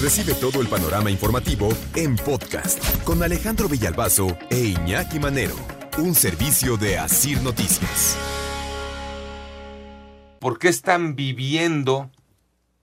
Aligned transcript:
Recibe 0.00 0.34
todo 0.34 0.60
el 0.60 0.68
panorama 0.68 1.10
informativo 1.10 1.70
en 1.94 2.16
podcast 2.16 3.02
con 3.02 3.22
Alejandro 3.22 3.66
Villalbazo 3.66 4.36
e 4.50 4.58
Iñaki 4.58 5.18
Manero, 5.18 5.56
un 5.96 6.14
servicio 6.14 6.76
de 6.76 6.98
Asir 6.98 7.40
Noticias. 7.40 8.14
¿Por 10.38 10.58
qué 10.58 10.68
están 10.68 11.16
viviendo 11.16 12.10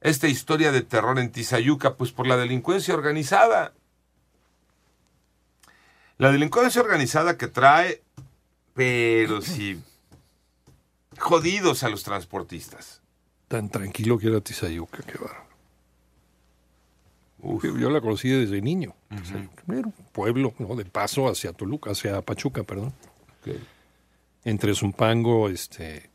esta 0.02 0.28
historia 0.28 0.72
de 0.72 0.82
terror 0.82 1.20
en 1.20 1.32
Tizayuca? 1.32 1.98
Pues 1.98 2.12
por 2.12 2.26
la 2.26 2.36
delincuencia 2.36 2.96
organizada. 2.96 3.74
La 6.18 6.32
delincuencia 6.32 6.82
organizada 6.82 7.38
que 7.38 7.48
trae, 7.48 8.02
pero 8.74 9.40
sí, 9.44 9.80
jodidos 11.20 11.84
a 11.84 11.90
los 11.90 12.04
transportistas. 12.04 13.02
Tan 13.48 13.70
tranquilo 13.70 14.18
que 14.18 14.30
era 14.30 14.42
Tizayuca, 14.42 15.04
qué 15.04 15.20
Yo 17.44 17.90
la 17.90 18.02
conocí 18.02 18.30
desde 18.30 18.62
niño. 18.62 18.94
Era 19.68 19.88
un 19.88 19.94
pueblo, 20.12 20.54
¿no? 20.60 20.76
De 20.76 20.86
paso 20.86 21.28
hacia 21.28 21.54
Toluca, 21.54 21.92
hacia 21.92 22.22
Pachuca, 22.22 22.64
perdón. 22.64 22.94
Entre 24.46 24.74
Zumpango, 24.74 25.50
este, 25.50 26.10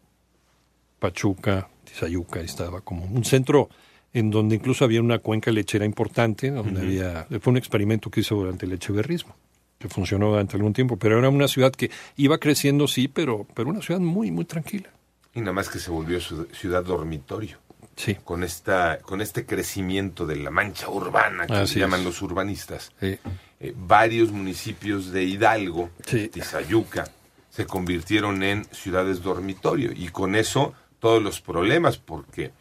Pachuca, 0.98 1.68
Tizayuca, 1.84 2.40
estaba 2.40 2.80
como 2.80 3.04
un 3.04 3.24
centro 3.24 3.68
en 4.12 4.30
donde 4.30 4.56
incluso 4.56 4.84
había 4.84 5.00
una 5.00 5.18
cuenca 5.18 5.50
lechera 5.50 5.84
importante, 5.84 6.50
donde 6.50 6.80
había, 6.80 7.26
fue 7.40 7.50
un 7.50 7.56
experimento 7.56 8.10
que 8.10 8.20
hizo 8.20 8.34
durante 8.36 8.66
el 8.66 8.72
echeverrismo, 8.72 9.34
que 9.78 9.88
funcionó 9.88 10.30
durante 10.30 10.56
algún 10.56 10.72
tiempo, 10.72 10.96
pero 10.96 11.18
era 11.18 11.28
una 11.28 11.48
ciudad 11.48 11.72
que 11.72 11.90
iba 12.16 12.38
creciendo, 12.38 12.88
sí, 12.88 13.08
pero, 13.08 13.46
pero 13.54 13.68
una 13.68 13.82
ciudad 13.82 14.00
muy, 14.00 14.30
muy 14.30 14.44
tranquila. 14.44 14.90
Y 15.34 15.40
nada 15.40 15.52
más 15.52 15.68
que 15.68 15.78
se 15.78 15.90
volvió 15.90 16.18
ciudad 16.20 16.84
dormitorio. 16.84 17.58
Sí. 17.98 18.14
Con, 18.24 18.44
esta, 18.44 19.00
con 19.00 19.20
este 19.20 19.44
crecimiento 19.44 20.24
de 20.24 20.36
la 20.36 20.50
mancha 20.50 20.88
urbana 20.88 21.46
que 21.48 21.66
se 21.66 21.80
llaman 21.80 22.04
los 22.04 22.22
urbanistas. 22.22 22.92
Sí. 23.00 23.18
Eh, 23.58 23.74
varios 23.76 24.30
municipios 24.30 25.10
de 25.10 25.24
Hidalgo, 25.24 25.90
Sí. 26.06 26.28
Tizayuca, 26.28 27.08
se 27.50 27.66
convirtieron 27.66 28.44
en 28.44 28.64
ciudades 28.66 29.20
dormitorio 29.20 29.90
y 29.92 30.10
con 30.10 30.36
eso 30.36 30.74
todos 31.00 31.20
los 31.20 31.40
problemas 31.40 31.98
porque 31.98 32.52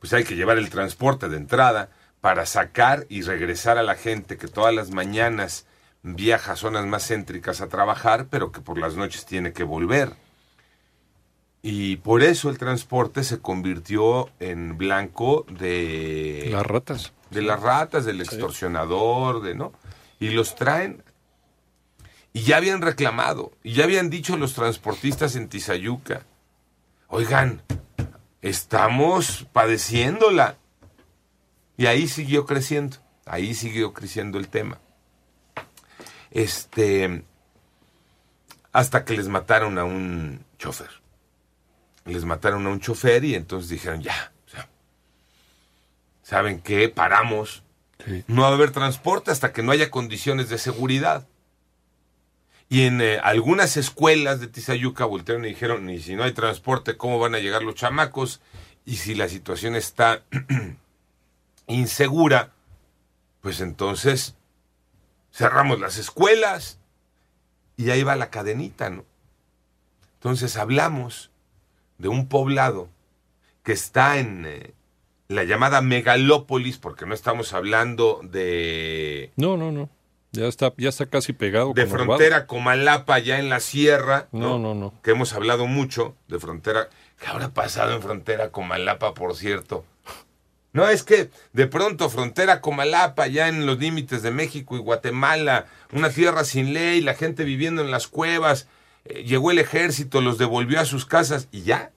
pues 0.00 0.12
hay 0.12 0.24
que 0.24 0.34
llevar 0.34 0.58
el 0.58 0.70
transporte 0.70 1.28
de 1.28 1.36
entrada 1.36 1.90
para 2.20 2.44
sacar 2.46 3.06
y 3.08 3.22
regresar 3.22 3.78
a 3.78 3.84
la 3.84 3.94
gente 3.94 4.38
que 4.38 4.48
todas 4.48 4.74
las 4.74 4.90
mañanas 4.90 5.66
viaja 6.02 6.52
a 6.52 6.56
zonas 6.56 6.84
más 6.86 7.06
céntricas 7.06 7.60
a 7.60 7.68
trabajar, 7.68 8.26
pero 8.28 8.50
que 8.50 8.60
por 8.60 8.76
las 8.76 8.96
noches 8.96 9.24
tiene 9.26 9.52
que 9.52 9.62
volver. 9.62 10.14
Y 11.62 11.96
por 11.96 12.22
eso 12.22 12.48
el 12.48 12.58
transporte 12.58 13.22
se 13.22 13.40
convirtió 13.40 14.30
en 14.40 14.78
blanco 14.78 15.44
de 15.50 16.48
Las 16.50 16.64
ratas. 16.66 17.12
de 17.30 17.42
las 17.42 17.60
ratas, 17.60 18.06
del 18.06 18.20
extorsionador, 18.20 19.42
de 19.42 19.54
no. 19.54 19.72
Y 20.18 20.30
los 20.30 20.54
traen. 20.54 21.02
Y 22.32 22.42
ya 22.42 22.56
habían 22.58 22.80
reclamado, 22.80 23.52
y 23.62 23.72
ya 23.74 23.84
habían 23.84 24.08
dicho 24.08 24.36
los 24.36 24.54
transportistas 24.54 25.34
en 25.34 25.48
Tizayuca, 25.48 26.24
oigan, 27.08 27.60
estamos 28.40 29.46
padeciéndola. 29.52 30.56
Y 31.76 31.86
ahí 31.86 32.06
siguió 32.06 32.46
creciendo, 32.46 32.98
ahí 33.26 33.54
siguió 33.54 33.92
creciendo 33.92 34.38
el 34.38 34.48
tema. 34.48 34.78
Este, 36.30 37.24
hasta 38.72 39.04
que 39.04 39.16
les 39.16 39.26
mataron 39.28 39.78
a 39.78 39.84
un 39.84 40.44
chofer. 40.56 40.99
Les 42.10 42.24
mataron 42.24 42.66
a 42.66 42.70
un 42.70 42.80
chofer 42.80 43.24
y 43.24 43.34
entonces 43.34 43.70
dijeron, 43.70 44.02
ya, 44.02 44.32
o 44.46 44.50
sea, 44.50 44.68
¿saben 46.22 46.60
qué? 46.60 46.88
Paramos. 46.88 47.62
Sí. 48.04 48.24
No 48.26 48.42
va 48.42 48.48
a 48.48 48.52
haber 48.52 48.72
transporte 48.72 49.30
hasta 49.30 49.52
que 49.52 49.62
no 49.62 49.72
haya 49.72 49.90
condiciones 49.90 50.48
de 50.48 50.58
seguridad. 50.58 51.26
Y 52.70 52.84
en 52.84 53.00
eh, 53.00 53.18
algunas 53.22 53.76
escuelas 53.76 54.40
de 54.40 54.46
Tizayuca 54.46 55.04
voltearon 55.04 55.44
y 55.44 55.48
dijeron, 55.48 55.90
y 55.90 56.00
si 56.00 56.14
no 56.14 56.22
hay 56.22 56.32
transporte, 56.32 56.96
¿cómo 56.96 57.18
van 57.18 57.34
a 57.34 57.40
llegar 57.40 57.62
los 57.62 57.74
chamacos? 57.74 58.40
Y 58.86 58.96
si 58.96 59.16
la 59.16 59.28
situación 59.28 59.74
está 59.74 60.22
insegura, 61.66 62.52
pues 63.40 63.60
entonces 63.60 64.36
cerramos 65.32 65.80
las 65.80 65.98
escuelas. 65.98 66.78
Y 67.76 67.90
ahí 67.90 68.04
va 68.04 68.14
la 68.14 68.30
cadenita, 68.30 68.88
¿no? 68.88 69.04
Entonces 70.14 70.56
hablamos 70.56 71.30
de 72.00 72.08
un 72.08 72.26
poblado 72.28 72.88
que 73.62 73.72
está 73.72 74.18
en 74.18 74.44
eh, 74.46 74.72
la 75.28 75.44
llamada 75.44 75.80
megalópolis, 75.82 76.78
porque 76.78 77.06
no 77.06 77.14
estamos 77.14 77.52
hablando 77.52 78.20
de, 78.24 79.30
No, 79.36 79.56
no, 79.56 79.70
no. 79.70 79.88
Ya 80.32 80.46
está, 80.46 80.72
ya 80.76 80.88
está 80.88 81.06
casi 81.06 81.32
pegado. 81.32 81.72
de 81.74 81.86
con 81.86 81.90
frontera 82.06 82.46
Comalapa, 82.46 83.18
ya 83.18 83.38
en 83.38 83.48
la 83.48 83.60
sierra, 83.60 84.28
No, 84.32 84.58
no, 84.58 84.74
no. 84.74 84.94
que 85.02 85.10
hemos 85.10 85.32
hablado 85.34 85.66
mucho 85.66 86.14
de 86.28 86.38
frontera. 86.38 86.88
¿Qué 87.20 87.26
habrá 87.26 87.50
pasado 87.50 87.94
en 87.94 88.00
frontera 88.02 88.50
Comalapa, 88.50 89.12
por 89.12 89.36
cierto? 89.36 89.84
No, 90.72 90.88
es 90.88 91.02
que 91.02 91.30
de 91.52 91.66
pronto 91.66 92.08
frontera 92.08 92.60
Comalapa, 92.60 93.26
ya 93.26 93.48
en 93.48 93.66
los 93.66 93.78
límites 93.78 94.22
de 94.22 94.30
México 94.30 94.76
y 94.76 94.78
Guatemala, 94.78 95.66
una 95.92 96.10
tierra 96.10 96.44
sin 96.44 96.72
ley, 96.72 97.00
la 97.00 97.14
gente 97.14 97.42
viviendo 97.44 97.82
en 97.82 97.90
las 97.90 98.06
cuevas, 98.06 98.68
eh, 99.04 99.24
llegó 99.24 99.50
el 99.50 99.58
ejército, 99.58 100.20
los 100.20 100.38
devolvió 100.38 100.80
a 100.80 100.84
sus 100.84 101.06
casas 101.06 101.48
y 101.50 101.62
ya. 101.62 101.92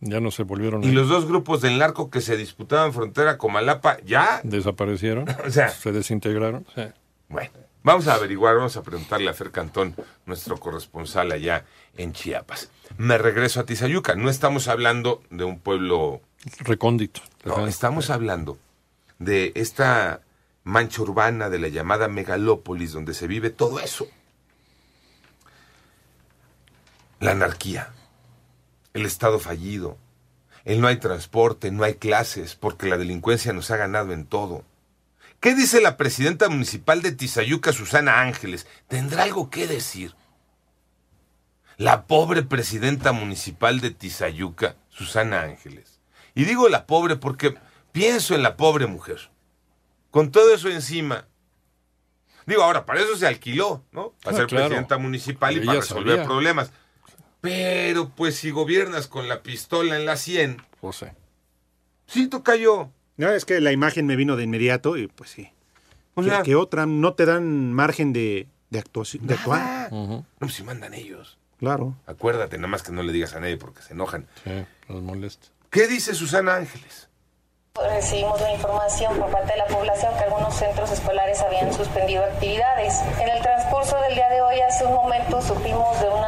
Ya 0.00 0.20
no 0.20 0.30
se 0.30 0.42
volvieron 0.42 0.84
Y 0.84 0.92
los 0.92 1.08
dos 1.08 1.26
grupos 1.26 1.62
del 1.62 1.78
narco 1.78 2.10
que 2.10 2.20
se 2.20 2.36
disputaban 2.36 2.92
frontera 2.92 3.38
Comalapa, 3.38 3.98
ya. 4.04 4.40
Desaparecieron. 4.44 5.26
O 5.46 5.50
sea, 5.50 5.70
se 5.70 5.90
desintegraron. 5.92 6.66
Sí. 6.74 6.82
Bueno, 7.28 7.50
vamos 7.82 8.06
a 8.08 8.14
averiguar, 8.14 8.56
vamos 8.56 8.76
a 8.76 8.82
preguntarle 8.82 9.30
a 9.30 9.34
Fer 9.34 9.50
Cantón, 9.50 9.94
nuestro 10.26 10.58
corresponsal 10.58 11.32
allá 11.32 11.64
en 11.96 12.12
Chiapas. 12.12 12.70
Me 12.98 13.16
regreso 13.18 13.60
a 13.60 13.64
Tizayuca. 13.64 14.14
No 14.14 14.28
estamos 14.28 14.68
hablando 14.68 15.22
de 15.30 15.44
un 15.44 15.58
pueblo, 15.58 16.20
Recóndito. 16.60 17.20
no, 17.44 17.66
estamos 17.66 18.10
hablando 18.10 18.58
de 19.18 19.52
esta 19.54 20.20
mancha 20.62 21.00
urbana 21.02 21.48
de 21.48 21.58
la 21.58 21.68
llamada 21.68 22.06
megalópolis 22.08 22.92
donde 22.92 23.14
se 23.14 23.26
vive 23.26 23.50
todo 23.50 23.80
eso. 23.80 24.06
La 27.20 27.32
anarquía, 27.32 27.92
el 28.92 29.06
Estado 29.06 29.38
fallido, 29.38 29.96
el 30.64 30.80
no 30.80 30.86
hay 30.88 30.98
transporte, 30.98 31.70
no 31.70 31.84
hay 31.84 31.94
clases, 31.94 32.54
porque 32.56 32.88
la 32.88 32.98
delincuencia 32.98 33.52
nos 33.52 33.70
ha 33.70 33.76
ganado 33.76 34.12
en 34.12 34.26
todo. 34.26 34.64
¿Qué 35.40 35.54
dice 35.54 35.80
la 35.80 35.96
presidenta 35.96 36.48
municipal 36.48 37.02
de 37.02 37.12
Tizayuca, 37.12 37.72
Susana 37.72 38.20
Ángeles? 38.20 38.66
¿Tendrá 38.88 39.22
algo 39.24 39.48
que 39.50 39.66
decir? 39.66 40.14
La 41.78 42.06
pobre 42.06 42.42
presidenta 42.42 43.12
municipal 43.12 43.80
de 43.80 43.90
Tizayuca, 43.90 44.76
Susana 44.88 45.42
Ángeles. 45.42 46.00
Y 46.34 46.44
digo 46.44 46.68
la 46.68 46.86
pobre 46.86 47.16
porque 47.16 47.54
pienso 47.92 48.34
en 48.34 48.42
la 48.42 48.56
pobre 48.56 48.86
mujer. 48.86 49.30
Con 50.10 50.30
todo 50.30 50.54
eso 50.54 50.68
encima. 50.68 51.26
Digo, 52.46 52.62
ahora, 52.62 52.86
para 52.86 53.00
eso 53.00 53.16
se 53.16 53.26
alquiló, 53.26 53.84
¿no? 53.92 54.12
Para 54.22 54.36
Ah, 54.36 54.40
ser 54.40 54.46
claro. 54.48 54.66
presidenta 54.66 54.98
municipal 54.98 55.56
y 55.56 55.66
para 55.66 55.80
resolver 55.80 56.14
sabía. 56.16 56.24
problemas. 56.24 56.70
Pero, 57.46 58.08
pues, 58.08 58.34
si 58.36 58.50
gobiernas 58.50 59.06
con 59.06 59.28
la 59.28 59.42
pistola 59.42 59.96
en 59.96 60.04
la 60.04 60.16
sien, 60.16 60.62
José. 60.80 61.12
sí, 62.06 62.28
cayó. 62.42 62.90
No, 63.16 63.30
es 63.30 63.44
que 63.44 63.60
la 63.60 63.72
imagen 63.72 64.06
me 64.06 64.16
vino 64.16 64.36
de 64.36 64.44
inmediato 64.44 64.96
y 64.96 65.06
pues 65.06 65.30
sí. 65.30 65.48
O 66.14 66.22
¿Qué, 66.22 66.28
sea, 66.28 66.42
qué 66.42 66.56
otra? 66.56 66.86
No 66.86 67.14
te 67.14 67.24
dan 67.24 67.72
margen 67.72 68.12
de, 68.12 68.48
de, 68.70 68.78
actuación, 68.78 69.26
de 69.26 69.34
actuar. 69.34 69.92
No, 69.92 70.26
pues 70.38 70.54
si 70.54 70.64
mandan 70.64 70.92
ellos. 70.92 71.38
Claro. 71.58 71.94
Acuérdate, 72.06 72.56
nada 72.58 72.68
más 72.68 72.82
que 72.82 72.92
no 72.92 73.02
le 73.02 73.12
digas 73.12 73.34
a 73.34 73.40
nadie 73.40 73.56
porque 73.56 73.80
se 73.80 73.94
enojan. 73.94 74.26
Sí, 74.44 74.50
los 74.88 75.02
molesta. 75.02 75.46
¿Qué 75.70 75.86
dice 75.86 76.14
Susana 76.14 76.56
Ángeles? 76.56 77.08
Recibimos 77.74 78.40
la 78.40 78.52
información 78.54 79.18
por 79.18 79.30
parte 79.30 79.52
de 79.52 79.58
la 79.58 79.66
población 79.66 80.12
que 80.16 80.24
algunos 80.24 80.54
centros 80.54 80.90
escolares 80.90 81.40
habían 81.40 81.72
suspendido 81.72 82.24
actividades. 82.24 82.94
En 83.20 83.28
el 83.28 83.42
transcurso 83.42 84.00
del 84.02 84.14
día 84.14 84.28
de 84.30 84.40
hoy, 84.40 84.60
hace 84.60 84.86
un 84.86 84.94
momento, 84.94 85.42
supimos 85.42 86.00
de 86.00 86.08
una 86.08 86.25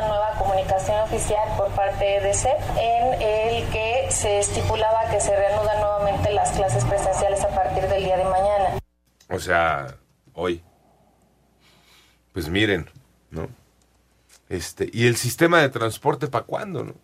por 1.57 1.69
parte 1.75 2.05
de 2.05 2.21
DC 2.21 2.49
en 2.79 3.21
el 3.21 3.69
que 3.71 4.07
se 4.11 4.39
estipulaba 4.39 5.11
que 5.11 5.21
se 5.21 5.35
reanudan 5.35 5.81
nuevamente 5.81 6.33
las 6.33 6.53
clases 6.53 6.85
presenciales 6.85 7.43
a 7.43 7.49
partir 7.49 7.83
del 7.89 8.05
día 8.05 8.17
de 8.17 8.25
mañana. 8.25 8.79
O 9.29 9.39
sea, 9.41 9.97
hoy. 10.35 10.63
Pues 12.33 12.49
miren, 12.49 12.89
¿no? 13.31 13.49
Este, 14.49 14.89
¿y 14.93 15.09
el 15.09 15.17
sistema 15.17 15.61
de 15.61 15.71
transporte 15.71 16.29
para 16.29 16.45
cuándo, 16.45 16.85
no? 16.85 16.95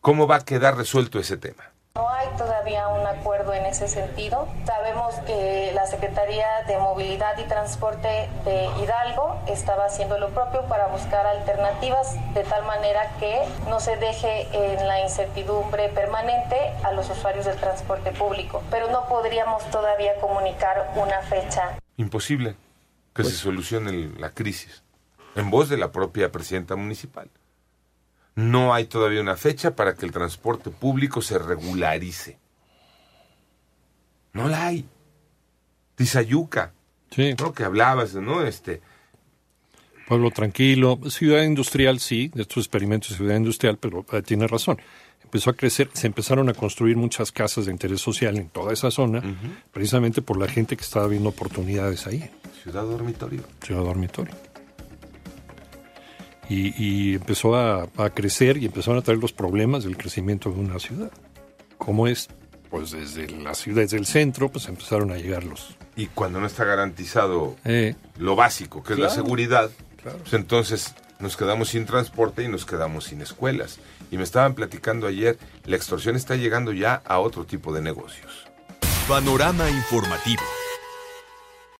¿Cómo 0.00 0.26
va 0.26 0.36
a 0.36 0.44
quedar 0.44 0.76
resuelto 0.78 1.18
ese 1.18 1.36
tema? 1.36 1.73
No 1.96 2.10
hay 2.10 2.26
todavía 2.36 2.88
un 2.88 3.06
acuerdo 3.06 3.54
en 3.54 3.66
ese 3.66 3.86
sentido. 3.86 4.48
Sabemos 4.66 5.14
que 5.26 5.70
la 5.76 5.86
Secretaría 5.86 6.64
de 6.66 6.76
Movilidad 6.76 7.38
y 7.38 7.44
Transporte 7.44 8.28
de 8.44 8.68
Hidalgo 8.82 9.40
estaba 9.46 9.84
haciendo 9.84 10.18
lo 10.18 10.30
propio 10.30 10.62
para 10.62 10.88
buscar 10.88 11.24
alternativas 11.24 12.16
de 12.34 12.42
tal 12.42 12.64
manera 12.66 13.12
que 13.20 13.42
no 13.68 13.78
se 13.78 13.96
deje 13.96 14.48
en 14.52 14.88
la 14.88 15.02
incertidumbre 15.02 15.88
permanente 15.90 16.56
a 16.82 16.90
los 16.90 17.08
usuarios 17.10 17.44
del 17.44 17.58
transporte 17.58 18.10
público. 18.10 18.60
Pero 18.72 18.90
no 18.90 19.06
podríamos 19.06 19.62
todavía 19.70 20.16
comunicar 20.20 20.90
una 20.96 21.20
fecha. 21.20 21.78
Imposible 21.96 22.56
que 23.14 23.22
se 23.22 23.36
solucione 23.36 24.10
la 24.18 24.30
crisis 24.30 24.82
en 25.36 25.48
voz 25.48 25.68
de 25.68 25.76
la 25.76 25.92
propia 25.92 26.32
presidenta 26.32 26.74
municipal. 26.74 27.30
No 28.34 28.74
hay 28.74 28.86
todavía 28.86 29.20
una 29.20 29.36
fecha 29.36 29.76
para 29.76 29.94
que 29.94 30.06
el 30.06 30.12
transporte 30.12 30.70
público 30.70 31.22
se 31.22 31.38
regularice. 31.38 32.38
No 34.32 34.48
la 34.48 34.66
hay. 34.66 34.88
Tizayuca. 35.94 36.72
Sí. 37.10 37.34
Creo 37.36 37.52
que 37.52 37.62
hablabas, 37.62 38.14
¿no? 38.14 38.44
Este, 38.44 38.82
Pueblo 40.06 40.30
tranquilo. 40.30 40.98
Ciudad 41.08 41.42
industrial, 41.42 41.98
sí, 41.98 42.30
de 42.34 42.42
estos 42.42 42.58
experimentos 42.58 43.10
de 43.10 43.16
ciudad 43.16 43.36
industrial, 43.36 43.78
pero 43.78 44.04
eh, 44.12 44.22
tiene 44.22 44.46
razón. 44.46 44.78
Empezó 45.22 45.50
a 45.50 45.54
crecer, 45.54 45.90
se 45.94 46.06
empezaron 46.06 46.48
a 46.48 46.54
construir 46.54 46.96
muchas 46.96 47.32
casas 47.32 47.66
de 47.66 47.72
interés 47.72 48.00
social 48.00 48.36
en 48.36 48.48
toda 48.50 48.72
esa 48.72 48.90
zona, 48.90 49.20
precisamente 49.72 50.22
por 50.22 50.38
la 50.38 50.46
gente 50.46 50.76
que 50.76 50.82
estaba 50.82 51.08
viendo 51.08 51.30
oportunidades 51.30 52.06
ahí. 52.06 52.30
ciudad 52.62 52.84
dormitorio. 52.84 53.42
Ciudad 53.60 53.82
dormitorio. 53.82 54.34
Y, 56.48 56.74
y 56.82 57.14
empezó 57.14 57.54
a, 57.56 57.88
a 57.96 58.10
crecer 58.10 58.56
y 58.58 58.66
empezaron 58.66 58.98
a 58.98 59.02
traer 59.02 59.18
los 59.20 59.32
problemas 59.32 59.84
del 59.84 59.96
crecimiento 59.96 60.50
de 60.50 60.60
una 60.60 60.78
ciudad. 60.78 61.10
¿Cómo 61.78 62.06
es? 62.06 62.28
Pues 62.70 62.90
desde 62.90 63.28
la 63.40 63.54
ciudad, 63.54 63.82
desde 63.82 63.96
el 63.98 64.06
centro, 64.06 64.48
pues 64.50 64.68
empezaron 64.68 65.10
a 65.12 65.16
llegar 65.16 65.44
los... 65.44 65.76
Y 65.96 66.06
cuando 66.06 66.40
no 66.40 66.46
está 66.46 66.64
garantizado 66.64 67.56
Eh, 67.64 67.94
lo 68.18 68.34
básico, 68.36 68.82
que 68.82 68.94
es 68.94 68.98
la 68.98 69.10
seguridad, 69.10 69.70
Claro. 70.02 70.18
pues 70.18 70.34
entonces 70.34 70.94
nos 71.20 71.36
quedamos 71.36 71.68
sin 71.68 71.86
transporte 71.86 72.42
y 72.42 72.48
nos 72.48 72.66
quedamos 72.66 73.04
sin 73.04 73.22
escuelas. 73.22 73.78
Y 74.10 74.16
me 74.18 74.24
estaban 74.24 74.54
platicando 74.54 75.06
ayer, 75.06 75.38
la 75.64 75.76
extorsión 75.76 76.16
está 76.16 76.34
llegando 76.36 76.72
ya 76.72 77.00
a 77.06 77.20
otro 77.20 77.44
tipo 77.46 77.72
de 77.72 77.80
negocios. 77.80 78.44
Panorama 79.08 79.70
informativo. 79.70 80.42